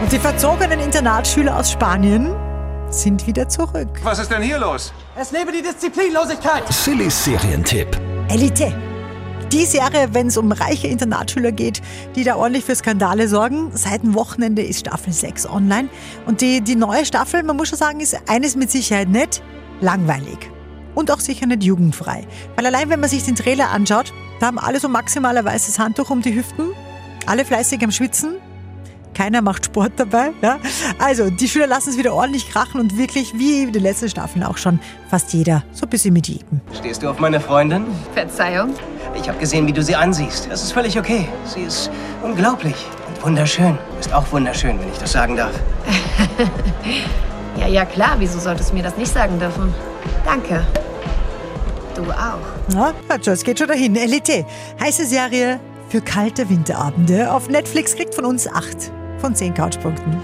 Und 0.00 0.10
die 0.10 0.18
verzogenen 0.18 0.80
Internatsschüler 0.80 1.54
aus 1.54 1.70
Spanien 1.70 2.34
sind 2.88 3.26
wieder 3.26 3.48
zurück. 3.50 4.00
Was 4.02 4.18
ist 4.18 4.30
denn 4.30 4.40
hier 4.40 4.58
los? 4.58 4.94
Es 5.14 5.30
lebe 5.30 5.52
die 5.52 5.60
Disziplinlosigkeit! 5.60 6.62
Sillys 6.72 7.22
Serientipp. 7.22 8.00
Elite. 8.30 8.72
Die 9.52 9.66
Serie, 9.66 10.08
wenn 10.12 10.28
es 10.28 10.38
um 10.38 10.52
reiche 10.52 10.86
Internatsschüler 10.86 11.52
geht, 11.52 11.82
die 12.16 12.24
da 12.24 12.36
ordentlich 12.36 12.64
für 12.64 12.74
Skandale 12.74 13.28
sorgen. 13.28 13.72
Seit 13.74 14.02
dem 14.02 14.14
Wochenende 14.14 14.62
ist 14.62 14.80
Staffel 14.80 15.12
6 15.12 15.46
online. 15.46 15.90
Und 16.24 16.40
die, 16.40 16.62
die 16.62 16.76
neue 16.76 17.04
Staffel, 17.04 17.42
man 17.42 17.58
muss 17.58 17.68
schon 17.68 17.78
sagen, 17.78 18.00
ist 18.00 18.16
eines 18.26 18.56
mit 18.56 18.70
Sicherheit 18.70 19.08
nicht 19.10 19.42
langweilig. 19.82 20.50
Und 20.94 21.10
auch 21.10 21.20
sicher 21.20 21.44
nicht 21.44 21.62
jugendfrei. 21.62 22.26
Weil 22.56 22.64
allein, 22.64 22.88
wenn 22.88 23.00
man 23.00 23.10
sich 23.10 23.24
den 23.24 23.36
Trailer 23.36 23.68
anschaut, 23.70 24.14
da 24.40 24.46
haben 24.46 24.58
alle 24.58 24.80
so 24.80 24.88
maximal 24.88 25.36
ein 25.36 25.44
weißes 25.44 25.78
Handtuch 25.78 26.08
um 26.08 26.22
die 26.22 26.34
Hüften, 26.34 26.70
alle 27.26 27.44
fleißig 27.44 27.84
am 27.84 27.90
Schwitzen. 27.90 28.36
Keiner 29.14 29.42
macht 29.42 29.66
Sport 29.66 29.92
dabei. 29.96 30.30
Ja? 30.42 30.58
Also, 30.98 31.30
die 31.30 31.48
Schüler 31.48 31.66
lassen 31.66 31.90
es 31.90 31.98
wieder 31.98 32.14
ordentlich 32.14 32.48
krachen 32.50 32.80
und 32.80 32.96
wirklich, 32.96 33.32
wie 33.34 33.62
in 33.62 33.72
den 33.72 33.82
letzten 33.82 34.08
Staffeln 34.08 34.44
auch 34.44 34.56
schon, 34.56 34.80
fast 35.08 35.32
jeder 35.32 35.64
so 35.72 35.86
ein 35.86 35.90
bisschen 35.90 36.14
mit 36.14 36.28
jedem. 36.28 36.60
Stehst 36.78 37.02
du 37.02 37.08
auf 37.08 37.18
meine 37.18 37.40
Freundin? 37.40 37.84
Verzeihung? 38.14 38.74
Ich 39.20 39.28
habe 39.28 39.38
gesehen, 39.38 39.66
wie 39.66 39.72
du 39.72 39.82
sie 39.82 39.96
ansiehst. 39.96 40.48
Das 40.50 40.62
ist 40.62 40.72
völlig 40.72 40.98
okay. 40.98 41.28
Sie 41.44 41.62
ist 41.62 41.90
unglaublich 42.22 42.76
und 43.08 43.24
wunderschön. 43.24 43.76
Ist 43.98 44.12
auch 44.12 44.30
wunderschön, 44.32 44.78
wenn 44.80 44.88
ich 44.88 44.98
das 44.98 45.12
sagen 45.12 45.36
darf. 45.36 45.52
Ja, 47.58 47.66
ja, 47.66 47.84
klar. 47.84 48.16
Wieso 48.18 48.38
solltest 48.38 48.70
du 48.70 48.74
mir 48.74 48.82
das 48.82 48.96
nicht 48.96 49.12
sagen 49.12 49.38
dürfen? 49.38 49.74
Danke. 50.24 50.64
Du 51.94 52.02
auch. 52.10 52.38
Na, 52.72 52.94
hört 53.08 53.24
schon, 53.24 53.34
es 53.34 53.44
geht 53.44 53.58
schon 53.58 53.68
dahin. 53.68 53.94
Elite, 53.96 54.46
heiße 54.80 55.04
Serie 55.04 55.60
für 55.90 56.00
kalte 56.00 56.48
Winterabende. 56.48 57.32
Auf 57.32 57.48
Netflix 57.48 57.96
kriegt 57.96 58.14
von 58.14 58.24
uns 58.24 58.46
8 58.46 58.92
von 59.18 59.34
10 59.34 59.54
Couchpunkten. 59.54 60.20